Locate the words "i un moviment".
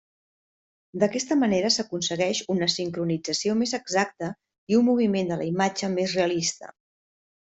4.73-5.29